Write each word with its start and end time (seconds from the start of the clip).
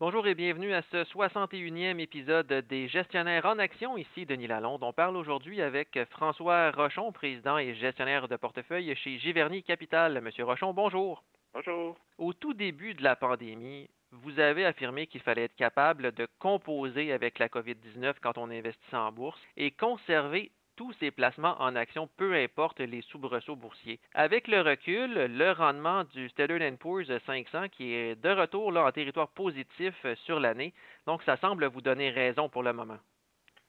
Bonjour 0.00 0.26
et 0.26 0.34
bienvenue 0.34 0.72
à 0.72 0.80
ce 0.90 1.04
61e 1.04 1.98
épisode 1.98 2.50
des 2.70 2.88
Gestionnaires 2.88 3.44
en 3.44 3.58
action. 3.58 3.98
Ici 3.98 4.24
Denis 4.24 4.46
Lalonde. 4.46 4.82
On 4.82 4.94
parle 4.94 5.14
aujourd'hui 5.14 5.60
avec 5.60 5.98
François 6.08 6.70
Rochon, 6.70 7.12
président 7.12 7.58
et 7.58 7.74
gestionnaire 7.74 8.26
de 8.26 8.36
portefeuille 8.36 8.96
chez 8.96 9.18
Giverny 9.18 9.62
Capital. 9.62 10.18
Monsieur 10.22 10.44
Rochon, 10.44 10.72
bonjour. 10.72 11.22
Bonjour. 11.52 11.98
Au 12.16 12.32
tout 12.32 12.54
début 12.54 12.94
de 12.94 13.02
la 13.02 13.14
pandémie, 13.14 13.90
vous 14.10 14.40
avez 14.40 14.64
affirmé 14.64 15.06
qu'il 15.06 15.20
fallait 15.20 15.44
être 15.44 15.56
capable 15.56 16.12
de 16.12 16.26
composer 16.38 17.12
avec 17.12 17.38
la 17.38 17.48
COVID-19 17.48 18.14
quand 18.22 18.38
on 18.38 18.48
investissait 18.48 18.96
en 18.96 19.12
bourse 19.12 19.42
et 19.58 19.70
conserver 19.70 20.50
tous 20.80 20.94
ces 20.94 21.10
placements 21.10 21.60
en 21.60 21.76
actions, 21.76 22.08
peu 22.16 22.32
importe 22.32 22.80
les 22.80 23.02
soubresauts 23.02 23.54
boursiers. 23.54 24.00
Avec 24.14 24.48
le 24.48 24.62
recul, 24.62 25.12
le 25.12 25.52
rendement 25.52 26.04
du 26.04 26.30
Standard 26.30 26.72
Poor's 26.78 27.12
500 27.26 27.68
qui 27.68 27.92
est 27.92 28.14
de 28.14 28.30
retour 28.30 28.72
là, 28.72 28.86
en 28.86 28.90
territoire 28.90 29.28
positif 29.28 29.94
euh, 30.06 30.14
sur 30.24 30.40
l'année, 30.40 30.72
donc 31.06 31.22
ça 31.24 31.36
semble 31.36 31.66
vous 31.66 31.82
donner 31.82 32.08
raison 32.08 32.48
pour 32.48 32.62
le 32.62 32.72
moment. 32.72 32.96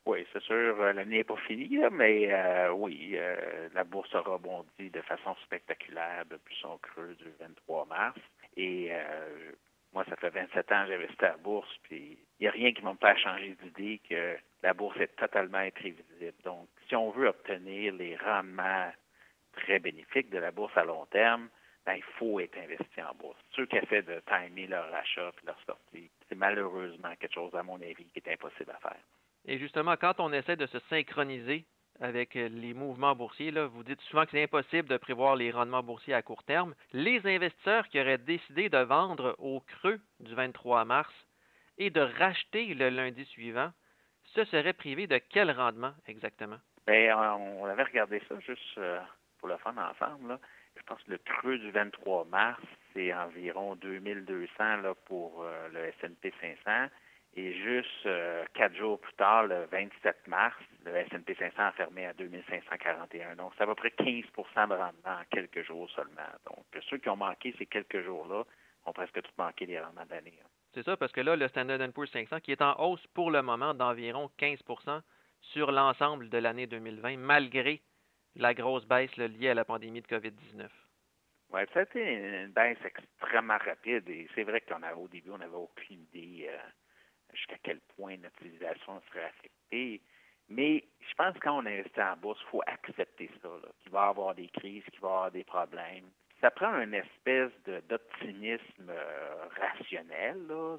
Oui, 0.05 0.25
c'est 0.31 0.41
sûr, 0.43 0.55
euh, 0.79 0.93
l'année 0.93 1.17
n'est 1.17 1.23
pas 1.25 1.35
finie, 1.35 1.79
mais 1.91 2.31
euh, 2.31 2.71
oui, 2.71 3.17
la 3.73 3.83
bourse 3.83 4.15
a 4.15 4.21
rebondi 4.21 4.89
de 4.89 5.01
façon 5.01 5.35
spectaculaire 5.43 6.23
depuis 6.29 6.55
son 6.61 6.77
creux 6.77 7.13
du 7.19 7.29
23 7.41 7.87
mars. 7.87 8.19
Et 8.55 8.89
moi, 9.93 10.05
ça 10.05 10.15
fait 10.15 10.29
27 10.29 10.71
ans 10.71 10.83
que 10.85 10.91
j'investis 10.91 11.23
à 11.23 11.29
la 11.29 11.37
bourse, 11.37 11.69
puis 11.83 12.17
il 12.39 12.43
n'y 12.43 12.47
a 12.47 12.51
rien 12.51 12.71
qui 12.73 12.81
m'a 12.81 12.95
pas 12.95 13.15
changé 13.15 13.55
d'idée 13.61 14.01
que 14.09 14.37
la 14.63 14.73
bourse 14.73 14.97
est 14.99 15.15
totalement 15.15 15.57
imprévisible. 15.57 16.33
Donc, 16.43 16.67
si 16.87 16.95
on 16.95 17.11
veut 17.11 17.27
obtenir 17.27 17.93
les 17.93 18.15
rendements 18.15 18.91
très 19.53 19.79
bénéfiques 19.79 20.29
de 20.29 20.37
la 20.37 20.51
bourse 20.51 20.75
à 20.77 20.85
long 20.85 21.05
terme, 21.07 21.49
ben, 21.85 21.95
il 21.95 22.03
faut 22.03 22.39
être 22.39 22.57
investi 22.57 23.01
en 23.01 23.13
bourse. 23.15 23.39
Ceux 23.55 23.65
qui 23.65 23.77
essaient 23.77 24.03
de 24.03 24.21
timer 24.27 24.67
leur 24.67 24.93
achat 24.93 25.31
et 25.41 25.45
leur 25.45 25.59
sortie, 25.65 26.09
c'est 26.29 26.35
malheureusement 26.35 27.13
quelque 27.19 27.33
chose, 27.33 27.53
à 27.55 27.63
mon 27.63 27.81
avis, 27.81 28.05
qui 28.05 28.19
est 28.19 28.31
impossible 28.31 28.71
à 28.71 28.79
faire. 28.79 29.01
Et 29.45 29.57
justement, 29.57 29.95
quand 29.97 30.19
on 30.19 30.31
essaie 30.31 30.55
de 30.55 30.67
se 30.67 30.79
synchroniser 30.89 31.65
avec 32.01 32.35
euh, 32.35 32.49
les 32.49 32.73
mouvements 32.73 33.15
boursiers. 33.15 33.51
Vous 33.51 33.83
dites 33.83 34.01
souvent 34.01 34.25
que 34.25 34.31
c'est 34.31 34.43
impossible 34.43 34.89
de 34.89 34.97
prévoir 34.97 35.35
les 35.35 35.51
rendements 35.51 35.83
boursiers 35.83 36.13
à 36.13 36.21
court 36.21 36.43
terme. 36.43 36.73
Les 36.93 37.25
investisseurs 37.25 37.87
qui 37.87 37.99
auraient 38.01 38.17
décidé 38.17 38.69
de 38.69 38.79
vendre 38.79 39.35
au 39.39 39.61
creux 39.61 39.99
du 40.19 40.33
23 40.33 40.85
mars 40.85 41.13
et 41.77 41.89
de 41.89 42.01
racheter 42.01 42.73
le 42.73 42.89
lundi 42.89 43.25
suivant, 43.25 43.71
se 44.25 44.43
seraient 44.45 44.73
privés 44.73 45.07
de 45.07 45.17
quel 45.17 45.51
rendement 45.51 45.93
exactement? 46.07 46.57
Bien, 46.87 47.35
on 47.35 47.65
avait 47.65 47.83
regardé 47.83 48.21
ça 48.27 48.39
juste 48.39 48.77
euh, 48.77 48.99
pour 49.39 49.47
le 49.47 49.57
fun 49.57 49.75
ensemble. 49.77 50.39
Je 50.77 50.83
pense 50.83 51.01
que 51.03 51.11
le 51.11 51.17
creux 51.17 51.57
du 51.57 51.71
23 51.71 52.25
mars, 52.25 52.61
c'est 52.93 53.13
environ 53.13 53.75
2200 53.75 54.77
là, 54.77 54.93
pour 55.05 55.43
euh, 55.43 55.67
le 55.69 55.85
S&P 55.85 56.33
500 56.41 56.89
et 57.35 57.53
juste 57.53 58.05
euh, 58.05 58.43
quatre 58.53 58.75
jours 58.75 58.99
plus 58.99 59.13
tard, 59.13 59.47
le 59.47 59.65
27 59.71 60.27
mars, 60.27 60.55
le 60.85 60.95
S&P 60.95 61.33
500 61.35 61.53
a 61.57 61.71
fermé 61.71 62.05
à 62.05 62.13
2541. 62.13 63.35
Donc, 63.35 63.53
c'est 63.57 63.63
à 63.63 63.67
peu 63.67 63.75
près 63.75 63.89
15% 63.89 64.25
de 64.67 64.73
rendement 64.73 64.91
en 65.05 65.23
quelques 65.29 65.63
jours 65.63 65.89
seulement. 65.91 66.27
Donc, 66.45 66.65
ceux 66.89 66.97
qui 66.97 67.09
ont 67.09 67.15
manqué 67.15 67.55
ces 67.57 67.65
quelques 67.65 68.03
jours-là 68.03 68.43
ont 68.85 68.93
presque 68.93 69.21
tout 69.21 69.31
manqué 69.37 69.65
les 69.65 69.79
rendements 69.79 70.05
de 70.05 70.11
l'année. 70.11 70.37
Hein. 70.43 70.47
C'est 70.73 70.83
ça, 70.83 70.97
parce 70.97 71.11
que 71.11 71.21
là, 71.21 71.35
le 71.35 71.47
Standard 71.47 71.79
Poor's 71.93 72.11
500, 72.11 72.39
qui 72.41 72.51
est 72.51 72.61
en 72.61 72.75
hausse 72.79 73.05
pour 73.07 73.31
le 73.31 73.41
moment 73.41 73.73
d'environ 73.73 74.29
15% 74.37 75.01
sur 75.41 75.71
l'ensemble 75.71 76.29
de 76.29 76.37
l'année 76.37 76.67
2020, 76.67 77.17
malgré 77.17 77.81
la 78.35 78.53
grosse 78.53 78.85
baisse 78.85 79.15
liée 79.17 79.49
à 79.49 79.53
la 79.53 79.65
pandémie 79.65 80.01
de 80.01 80.07
COVID-19. 80.07 80.67
Oui, 81.53 81.61
ça 81.73 81.79
a 81.79 81.83
été 81.83 82.01
une 82.01 82.47
baisse 82.53 82.77
extrêmement 82.85 83.57
rapide 83.57 84.07
et 84.09 84.27
c'est 84.33 84.43
vrai 84.43 84.61
qu'au 84.61 85.07
début, 85.09 85.31
on 85.31 85.37
n'avait 85.37 85.53
aucune 85.53 86.05
idée 86.13 86.47
euh, 86.49 86.57
jusqu'à 87.33 87.57
quel 87.63 87.79
point 87.95 88.17
notre 88.17 88.37
civilisation 88.39 89.01
serait 89.09 89.25
affectée. 89.25 90.01
Mais 90.49 90.83
je 90.99 91.13
pense 91.15 91.33
que 91.35 91.39
quand 91.39 91.57
on 91.57 91.65
investit 91.65 92.01
en 92.01 92.17
bourse, 92.17 92.39
il 92.43 92.49
faut 92.49 92.61
accepter 92.67 93.29
ça, 93.41 93.49
qu'il 93.81 93.91
va 93.91 94.07
y 94.07 94.09
avoir 94.09 94.35
des 94.35 94.47
crises, 94.47 94.83
qu'il 94.91 94.99
va 94.99 95.07
y 95.07 95.11
avoir 95.11 95.31
des 95.31 95.43
problèmes. 95.43 96.09
Ça 96.41 96.51
prend 96.51 96.77
une 96.81 96.93
espèce 96.93 97.51
d'optimisme 97.87 98.89
euh, 98.89 99.45
rationnel, 99.55 100.45
là, 100.47 100.77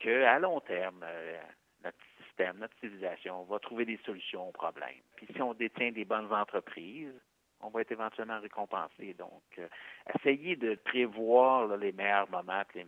qu'à 0.00 0.38
long 0.38 0.60
terme, 0.60 1.02
euh, 1.02 1.40
notre 1.82 1.96
système, 2.18 2.58
notre 2.58 2.76
civilisation 2.80 3.44
va 3.44 3.58
trouver 3.58 3.84
des 3.84 3.98
solutions 4.04 4.48
aux 4.48 4.52
problèmes. 4.52 5.02
Puis 5.16 5.28
si 5.32 5.40
on 5.40 5.54
détient 5.54 5.92
des 5.92 6.04
bonnes 6.04 6.32
entreprises, 6.32 7.14
on 7.60 7.70
va 7.70 7.80
être 7.80 7.92
éventuellement 7.92 8.40
récompensé. 8.40 9.14
Donc, 9.14 9.42
euh, 9.58 9.68
essayez 10.14 10.56
de 10.56 10.74
prévoir 10.74 11.74
les 11.76 11.92
meilleurs 11.92 12.28
moments 12.30 12.62
les 12.74 12.84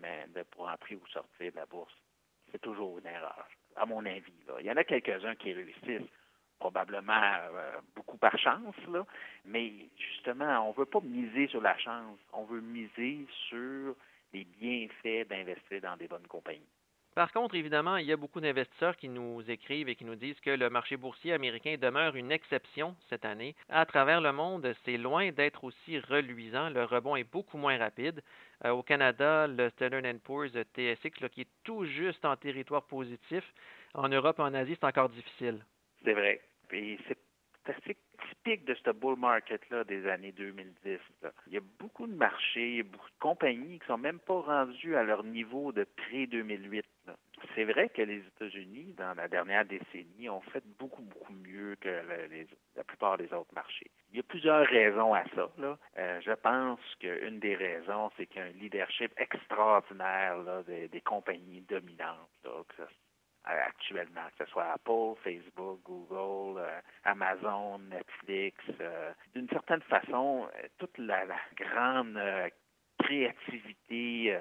pour 0.51 0.69
entrer 0.69 0.97
ou 0.97 1.07
sortir 1.07 1.53
de 1.53 1.57
la 1.57 1.67
bourse 1.67 1.95
c'est 2.51 2.61
toujours 2.61 2.99
une 2.99 3.07
erreur, 3.07 3.49
à 3.77 3.87
mon 3.87 4.05
avis. 4.05 4.33
Il 4.61 4.67
y 4.67 4.71
en 4.71 4.77
a 4.77 4.85
quelques-uns 4.85 5.35
qui 5.37 5.53
réussissent, 5.53 6.11
probablement 6.59 7.13
euh, 7.53 7.79
beaucoup 7.95 8.17
par 8.17 8.37
chance, 8.39 8.77
là, 8.91 9.05
mais 9.45 9.73
justement, 9.97 10.69
on 10.69 10.73
ne 10.73 10.77
veut 10.77 10.87
pas 10.87 11.01
miser 11.01 11.47
sur 11.49 11.61
la 11.61 11.77
chance, 11.79 12.19
on 12.33 12.45
veut 12.45 12.61
miser 12.61 13.27
sur 13.49 13.95
les 14.33 14.45
bienfaits 14.45 15.29
d'investir 15.29 15.81
dans 15.81 15.97
des 15.97 16.09
bonnes 16.09 16.27
compagnies. 16.27 16.67
Par 17.19 17.33
contre, 17.33 17.57
évidemment, 17.57 17.97
il 17.97 18.07
y 18.07 18.13
a 18.13 18.17
beaucoup 18.17 18.41
d'investisseurs 18.41 18.97
qui 18.97 19.09
nous 19.09 19.43
écrivent 19.51 19.89
et 19.89 19.97
qui 19.97 20.05
nous 20.05 20.15
disent 20.15 20.39
que 20.39 20.51
le 20.51 20.71
marché 20.71 20.97
boursier 20.97 21.33
américain 21.33 21.75
demeure 21.77 22.15
une 22.15 22.31
exception 22.31 22.95
cette 23.11 23.25
année. 23.25 23.57
À 23.69 23.87
travers 23.87 24.21
le 24.21 24.31
monde, 24.31 24.73
c'est 24.85 24.97
loin 24.97 25.33
d'être 25.33 25.65
aussi 25.65 25.99
reluisant. 25.99 26.71
Le 26.71 26.85
rebond 26.85 27.17
est 27.17 27.29
beaucoup 27.29 27.59
moins 27.59 27.77
rapide. 27.77 28.23
Euh, 28.65 28.71
au 28.71 28.85
Canada, 28.85 29.49
le 29.49 29.69
Standard 29.71 30.03
Poor's 30.23 30.53
TSX, 30.53 31.29
qui 31.33 31.41
est 31.41 31.49
tout 31.65 31.85
juste 31.87 32.25
en 32.25 32.37
territoire 32.37 32.85
positif. 32.85 33.43
En 33.95 34.09
Europe 34.09 34.39
et 34.39 34.43
en 34.43 34.55
Asie, 34.55 34.77
c'est 34.79 34.87
encore 34.87 35.09
difficile. 35.09 35.65
C'est 36.05 36.15
vrai. 36.15 36.41
Assez 37.69 37.97
typique 38.29 38.65
de 38.65 38.75
ce 38.75 38.91
bull 38.91 39.19
market-là 39.19 39.85
des 39.85 40.07
années 40.09 40.33
2010. 40.33 40.99
Il 41.47 41.53
y 41.53 41.57
a 41.57 41.63
beaucoup 41.79 42.07
de 42.07 42.15
marchés, 42.15 42.83
beaucoup 42.83 43.09
de 43.09 43.19
compagnies 43.21 43.79
qui 43.79 43.87
sont 43.87 43.99
même 43.99 44.19
pas 44.19 44.41
rendues 44.41 44.97
à 44.97 45.03
leur 45.03 45.25
niveau 45.25 45.73
de 45.73 45.85
pré-2008. 45.85 46.83
C'est 47.55 47.65
vrai 47.65 47.89
que 47.89 48.03
les 48.03 48.19
États-Unis, 48.19 48.95
dans 48.97 49.15
la 49.15 49.29
dernière 49.29 49.65
décennie, 49.65 50.29
ont 50.29 50.41
fait 50.41 50.63
beaucoup, 50.79 51.03
beaucoup 51.03 51.33
mieux 51.33 51.77
que 51.81 52.03
la 52.77 52.85
plupart 52.85 53.17
des 53.17 53.33
autres 53.33 53.55
marchés. 53.55 53.91
Il 54.11 54.17
y 54.17 54.21
a 54.21 54.23
plusieurs 54.23 54.67
raisons 54.67 55.15
à 55.15 55.25
ça. 55.35 55.49
Euh, 55.99 56.21
je 56.21 56.33
pense 56.33 56.81
qu'une 56.99 57.39
des 57.41 57.55
raisons, 57.55 58.11
c'est 58.17 58.27
qu'il 58.27 58.41
y 58.41 58.45
a 58.45 58.47
un 58.47 58.53
leadership 58.53 59.13
extraordinaire 59.19 60.37
des, 60.67 61.01
compagnies 61.03 61.63
dominantes, 61.63 62.29
actuellement, 63.49 64.23
que 64.37 64.45
ce 64.45 64.51
soit 64.51 64.73
Apple, 64.73 65.15
Facebook, 65.23 65.81
Google, 65.85 66.61
euh, 66.61 66.81
Amazon, 67.05 67.79
Netflix. 67.79 68.57
Euh, 68.81 69.13
d'une 69.35 69.49
certaine 69.49 69.83
façon, 69.83 70.49
toute 70.79 70.97
la, 70.99 71.25
grande 71.57 72.19
créativité 72.99 74.37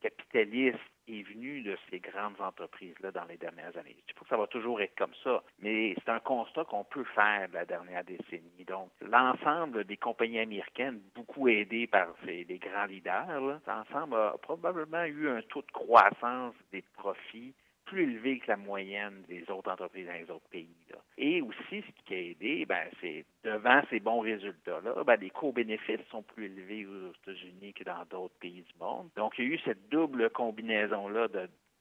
capitaliste 0.00 0.78
est 1.08 1.22
venue 1.22 1.62
de 1.62 1.76
ces 1.90 2.00
grandes 2.00 2.40
entreprises-là 2.40 3.12
dans 3.12 3.24
les 3.24 3.36
dernières 3.36 3.76
années. 3.76 3.96
Je 4.08 4.12
pense 4.14 4.24
que 4.24 4.28
ça 4.28 4.36
va 4.36 4.46
toujours 4.46 4.80
être 4.80 4.96
comme 4.96 5.14
ça, 5.22 5.42
mais 5.60 5.94
c'est 5.94 6.10
un 6.10 6.20
constat 6.20 6.64
qu'on 6.64 6.84
peut 6.84 7.04
faire 7.14 7.48
de 7.48 7.54
la 7.54 7.64
dernière 7.64 8.04
décennie. 8.04 8.64
Donc, 8.66 8.90
l'ensemble 9.00 9.84
des 9.84 9.96
compagnies 9.96 10.40
américaines, 10.40 11.00
beaucoup 11.14 11.48
aidées 11.48 11.86
par 11.86 12.08
les 12.24 12.58
grands 12.58 12.86
leaders, 12.86 13.60
l'ensemble 13.66 14.16
a 14.16 14.36
probablement 14.42 15.04
eu 15.04 15.28
un 15.28 15.42
taux 15.42 15.62
de 15.62 15.70
croissance 15.72 16.54
des 16.72 16.82
profits 16.82 17.54
plus 17.86 18.02
élevé 18.02 18.38
que 18.40 18.48
la 18.48 18.56
moyenne 18.56 19.22
des 19.28 19.48
autres 19.50 19.70
entreprises 19.70 20.06
dans 20.06 20.12
les 20.12 20.30
autres 20.30 20.48
pays. 20.50 20.68
Et 21.16 21.40
aussi, 21.40 21.82
ce 21.82 22.04
qui 22.04 22.14
a 22.14 22.18
aidé, 22.18 22.66
ben, 22.66 22.88
c'est 23.00 23.24
devant 23.42 23.80
ces 23.88 24.00
bons 24.00 24.20
résultats-là, 24.20 25.02
ben, 25.04 25.16
les 25.16 25.30
co-bénéfices 25.30 26.06
sont 26.10 26.22
plus 26.22 26.46
élevés 26.46 26.86
aux 26.86 27.12
États-Unis 27.22 27.72
que 27.72 27.84
dans 27.84 28.04
d'autres 28.10 28.34
pays 28.38 28.62
du 28.62 28.78
monde. 28.78 29.08
Donc, 29.16 29.34
il 29.38 29.44
y 29.44 29.50
a 29.50 29.54
eu 29.54 29.58
cette 29.64 29.88
double 29.88 30.28
combinaison-là 30.30 31.28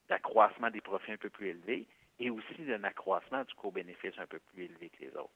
d'accroissement 0.07 0.69
des 0.69 0.81
profits 0.81 1.11
un 1.11 1.17
peu 1.17 1.29
plus 1.29 1.49
élevés 1.49 1.85
et 2.19 2.29
aussi 2.29 2.61
d'un 2.65 2.83
accroissement 2.83 3.43
du 3.43 3.53
co-bénéfice 3.55 4.17
un 4.17 4.27
peu 4.27 4.39
plus 4.39 4.65
élevé 4.65 4.89
que 4.89 5.03
les 5.03 5.15
autres. 5.17 5.29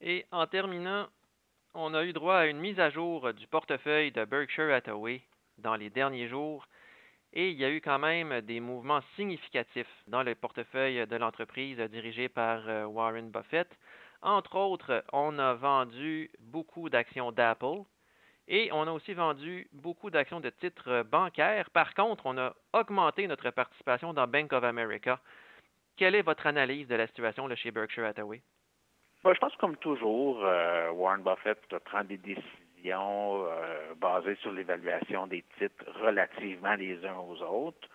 Et 0.00 0.24
en 0.30 0.46
terminant, 0.46 1.08
on 1.74 1.94
a 1.94 2.04
eu 2.04 2.12
droit 2.12 2.36
à 2.36 2.46
une 2.46 2.58
mise 2.58 2.80
à 2.80 2.90
jour 2.90 3.32
du 3.34 3.46
portefeuille 3.46 4.12
de 4.12 4.24
Berkshire 4.24 4.72
Hathaway 4.72 5.22
dans 5.58 5.76
les 5.76 5.90
derniers 5.90 6.28
jours. 6.28 6.66
Et 7.34 7.50
il 7.50 7.58
y 7.58 7.64
a 7.64 7.70
eu 7.70 7.80
quand 7.80 7.98
même 7.98 8.42
des 8.42 8.60
mouvements 8.60 9.00
significatifs 9.16 9.88
dans 10.06 10.22
le 10.22 10.34
portefeuille 10.34 11.06
de 11.06 11.16
l'entreprise 11.16 11.78
dirigée 11.78 12.28
par 12.28 12.68
euh, 12.68 12.84
Warren 12.84 13.30
Buffett. 13.30 13.68
Entre 14.20 14.54
autres, 14.56 15.02
on 15.12 15.38
a 15.38 15.54
vendu 15.54 16.30
beaucoup 16.40 16.90
d'actions 16.90 17.32
d'Apple 17.32 17.84
et 18.48 18.70
on 18.72 18.82
a 18.82 18.92
aussi 18.92 19.14
vendu 19.14 19.66
beaucoup 19.72 20.10
d'actions 20.10 20.40
de 20.40 20.50
titres 20.50 21.04
bancaires. 21.04 21.70
Par 21.70 21.94
contre, 21.94 22.26
on 22.26 22.36
a 22.36 22.54
augmenté 22.74 23.26
notre 23.26 23.50
participation 23.50 24.12
dans 24.12 24.26
Bank 24.26 24.52
of 24.52 24.62
America. 24.64 25.18
Quelle 25.96 26.14
est 26.14 26.22
votre 26.22 26.46
analyse 26.46 26.86
de 26.86 26.96
la 26.96 27.06
situation 27.06 27.48
chez 27.54 27.70
Berkshire 27.70 28.04
Hathaway? 28.04 28.42
je 29.24 29.38
pense 29.38 29.54
comme 29.56 29.76
toujours, 29.76 30.44
euh, 30.44 30.90
Warren 30.90 31.22
Buffett 31.22 31.60
prend 31.84 32.04
des 32.04 32.18
décisions 32.18 32.42
euh, 32.86 33.94
basé 33.96 34.34
sur 34.36 34.52
l'évaluation 34.52 35.26
des 35.26 35.44
titres 35.58 35.84
relativement 36.00 36.74
les 36.74 37.04
uns 37.04 37.16
aux 37.16 37.40
autres. 37.42 37.88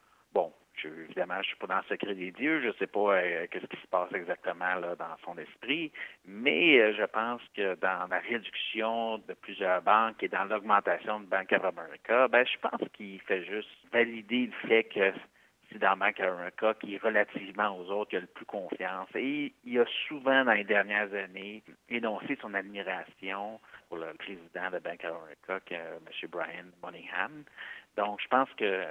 évidemment, 0.83 1.35
je 1.35 1.39
ne 1.39 1.43
suis 1.43 1.55
pas 1.57 1.67
dans 1.67 1.77
le 1.77 1.83
secret 1.89 2.15
des 2.15 2.31
dieux, 2.31 2.61
je 2.61 2.67
ne 2.67 2.73
sais 2.73 2.87
pas 2.87 3.21
qu'est-ce 3.47 3.65
qui 3.65 3.81
se 3.81 3.87
passe 3.87 4.13
exactement 4.13 4.75
là, 4.75 4.95
dans 4.95 5.17
son 5.25 5.37
esprit, 5.37 5.91
mais 6.25 6.93
je 6.93 7.03
pense 7.05 7.41
que 7.55 7.75
dans 7.75 8.07
la 8.09 8.19
réduction 8.19 9.17
de 9.17 9.33
plusieurs 9.33 9.81
banques 9.81 10.21
et 10.21 10.27
dans 10.27 10.45
l'augmentation 10.45 11.19
de 11.19 11.25
Bank 11.25 11.51
of 11.51 11.65
America, 11.65 12.27
ben, 12.27 12.45
je 12.45 12.57
pense 12.59 12.89
qu'il 12.93 13.19
fait 13.21 13.43
juste 13.45 13.69
valider 13.91 14.47
le 14.47 14.67
fait 14.67 14.83
que 14.83 15.13
Bank 15.77 16.19
of 16.19 16.25
America 16.25 16.73
qui 16.75 16.95
est 16.95 17.03
relativement 17.03 17.77
aux 17.77 17.89
autres 17.91 18.09
qui 18.11 18.17
a 18.17 18.21
le 18.21 18.27
plus 18.27 18.45
confiance. 18.45 19.09
Et 19.15 19.53
il 19.65 19.79
a 19.79 19.85
souvent, 20.07 20.45
dans 20.45 20.53
les 20.53 20.63
dernières 20.63 21.13
années, 21.13 21.63
énoncé 21.89 22.37
son 22.41 22.53
admiration 22.53 23.59
pour 23.89 23.97
le 23.97 24.13
président 24.15 24.69
de 24.71 24.79
Bank 24.79 25.03
of 25.05 25.17
America, 25.23 25.61
M. 25.71 26.29
Brian 26.29 26.65
Moynihan. 26.81 27.43
Donc, 27.95 28.21
je 28.21 28.27
pense 28.27 28.49
que 28.57 28.83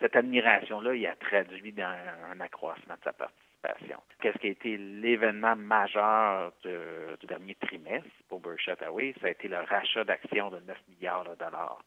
cette 0.00 0.16
admiration-là, 0.16 0.94
il 0.94 1.06
a 1.06 1.14
traduit 1.16 1.72
dans 1.72 1.94
un 2.32 2.40
accroissement 2.40 2.94
de 2.94 3.04
sa 3.04 3.12
participation. 3.12 4.00
Qu'est-ce 4.20 4.38
qui 4.38 4.46
a 4.46 4.50
été 4.50 4.76
l'événement 4.76 5.56
majeur 5.56 6.52
du 6.64 7.26
dernier 7.26 7.54
trimestre 7.56 8.08
pour 8.28 8.40
Berkshire? 8.40 8.76
Ça 8.78 8.86
a 9.26 9.30
été 9.30 9.48
le 9.48 9.58
rachat 9.58 10.04
d'actions 10.04 10.50
de 10.50 10.60
9 10.60 10.78
milliards 10.88 11.24
de 11.24 11.34
dollars 11.36 11.84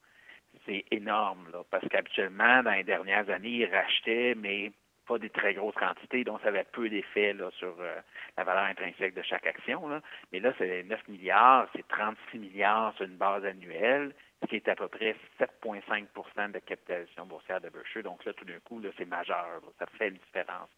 c'est 0.66 0.86
énorme, 0.92 1.50
là, 1.52 1.64
parce 1.70 1.88
qu'habituellement, 1.90 2.64
dans 2.64 2.72
les 2.72 2.84
dernières 2.84 3.30
années, 3.30 3.50
ils 3.50 3.66
rachetaient, 3.66 4.36
mais 4.36 4.72
pas 5.06 5.18
des 5.18 5.30
très 5.30 5.54
grosses 5.54 5.76
quantités, 5.76 6.24
donc 6.24 6.40
ça 6.42 6.48
avait 6.48 6.66
peu 6.72 6.90
d'effet 6.90 7.36
sur 7.58 7.76
euh, 7.80 8.00
la 8.38 8.44
valeur 8.44 8.64
intrinsèque 8.64 9.14
de 9.14 9.22
chaque 9.22 9.46
action. 9.46 9.88
Là. 9.88 10.02
Mais 10.32 10.40
là, 10.40 10.54
c'est 10.58 10.84
9 10.84 11.08
milliards, 11.10 11.68
c'est 11.76 11.88
36 11.88 12.40
milliards 12.40 12.96
sur 12.96 13.06
une 13.06 13.18
base 13.18 13.44
annuelle, 13.44 14.14
ce 14.42 14.48
qui 14.48 14.56
est 14.56 14.68
à 14.70 14.76
peu 14.76 14.88
près 14.88 15.16
7,5% 15.40 16.52
de 16.52 16.60
capitalisation 16.60 17.26
boursière 17.26 17.62
de 17.62 17.70
Berkshire. 17.70 18.04
Donc 18.04 18.24
là, 18.26 18.34
tout 18.34 18.46
d'un 18.46 18.60
coup, 18.60 18.80
là, 18.80 18.90
c'est 18.98 19.06
majeur. 19.06 19.62
Ça 19.80 19.86
fait 19.98 20.10
une 20.10 20.18
différence. 20.18 20.70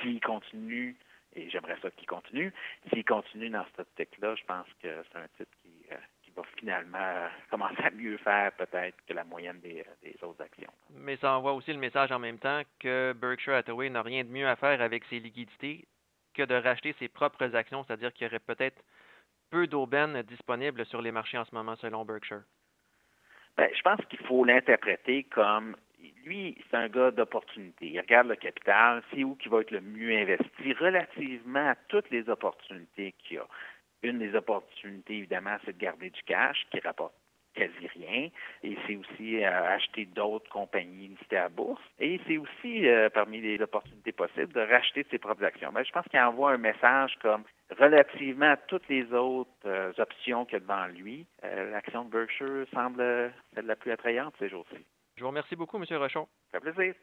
S'il 0.00 0.20
continue, 0.20 0.96
et 1.36 1.50
j'aimerais 1.50 1.76
ça 1.82 1.90
qu'il 1.90 2.06
continue, 2.06 2.52
s'il 2.90 3.04
continue 3.04 3.50
dans 3.50 3.64
cette 3.66 3.80
optique-là, 3.80 4.34
je 4.36 4.44
pense 4.44 4.66
que 4.82 4.88
c'est 5.10 5.18
un 5.18 5.28
titre 5.36 5.50
qui, 5.62 5.92
euh, 5.92 5.96
va 6.36 6.42
finalement 6.58 7.28
commencer 7.50 7.82
à 7.82 7.90
mieux 7.90 8.16
faire 8.18 8.52
peut-être 8.52 8.96
que 9.06 9.12
la 9.12 9.24
moyenne 9.24 9.60
des, 9.60 9.84
autres 10.22 10.42
actions. 10.42 10.72
Mais 10.90 11.16
ça 11.16 11.36
envoie 11.36 11.52
aussi 11.52 11.72
le 11.72 11.78
message 11.78 12.12
en 12.12 12.18
même 12.18 12.38
temps 12.38 12.62
que 12.78 13.12
Berkshire 13.12 13.54
Hathaway 13.54 13.90
n'a 13.90 14.02
rien 14.02 14.24
de 14.24 14.30
mieux 14.30 14.48
à 14.48 14.56
faire 14.56 14.80
avec 14.80 15.04
ses 15.04 15.18
liquidités 15.18 15.84
que 16.34 16.42
de 16.42 16.54
racheter 16.54 16.94
ses 16.98 17.08
propres 17.08 17.54
actions, 17.54 17.84
c'est-à-dire 17.84 18.12
qu'il 18.12 18.26
y 18.26 18.28
aurait 18.28 18.40
peut-être 18.40 18.82
peu 19.50 19.66
d'aubaines 19.66 20.22
disponibles 20.22 20.84
sur 20.86 21.00
les 21.00 21.12
marchés 21.12 21.38
en 21.38 21.44
ce 21.44 21.54
moment 21.54 21.76
selon 21.76 22.04
Berkshire. 22.04 22.42
Bien, 23.56 23.68
je 23.72 23.82
pense 23.82 24.04
qu'il 24.06 24.18
faut 24.26 24.44
l'interpréter 24.44 25.24
comme 25.24 25.76
lui, 26.24 26.56
c'est 26.70 26.76
un 26.76 26.88
gars 26.88 27.10
d'opportunité. 27.10 27.86
Il 27.86 28.00
regarde 28.00 28.28
le 28.28 28.36
capital, 28.36 29.02
c'est 29.10 29.24
où 29.24 29.36
qui 29.36 29.48
va 29.48 29.60
être 29.60 29.70
le 29.70 29.80
mieux 29.80 30.16
investi 30.16 30.72
relativement 30.74 31.70
à 31.70 31.74
toutes 31.88 32.10
les 32.10 32.28
opportunités 32.28 33.14
qu'il 33.18 33.36
y 33.36 33.38
a. 33.38 33.46
Une 34.04 34.18
des 34.18 34.34
opportunités, 34.34 35.16
évidemment, 35.16 35.56
c'est 35.64 35.72
de 35.72 35.80
garder 35.82 36.10
du 36.10 36.22
cash 36.24 36.66
qui 36.70 36.78
rapporte 36.80 37.14
quasi 37.54 37.86
rien. 37.94 38.28
Et 38.62 38.76
c'est 38.86 38.96
aussi 38.96 39.42
euh, 39.42 39.74
acheter 39.74 40.04
d'autres 40.06 40.50
compagnies 40.50 41.08
listées 41.08 41.38
à 41.38 41.48
bourse. 41.48 41.82
Et 41.98 42.20
c'est 42.26 42.36
aussi, 42.36 42.86
euh, 42.86 43.08
parmi 43.08 43.40
les 43.40 43.60
opportunités 43.62 44.12
possibles, 44.12 44.52
de 44.52 44.60
racheter 44.60 45.06
ses 45.10 45.18
propres 45.18 45.44
actions. 45.44 45.72
Mais 45.72 45.84
je 45.84 45.92
pense 45.92 46.06
qu'il 46.08 46.20
envoie 46.20 46.52
un 46.52 46.58
message 46.58 47.14
comme 47.22 47.44
relativement 47.78 48.50
à 48.50 48.56
toutes 48.56 48.86
les 48.88 49.10
autres 49.12 49.50
euh, 49.64 49.92
options 49.96 50.44
qu'il 50.44 50.54
y 50.54 50.56
a 50.56 50.60
devant 50.60 50.86
lui, 50.86 51.26
l'action 51.42 52.04
de 52.04 52.10
Berkshire 52.10 52.66
semble 52.74 53.32
celle 53.54 53.66
la 53.66 53.76
plus 53.76 53.90
attrayante 53.92 54.34
ces 54.38 54.48
jours-ci. 54.48 54.84
Je 55.16 55.22
vous 55.22 55.28
remercie 55.28 55.56
beaucoup, 55.56 55.76
M. 55.76 55.84
Rochon. 55.96 56.26
Ça 56.52 56.60
fait 56.60 56.72
plaisir. 56.72 56.94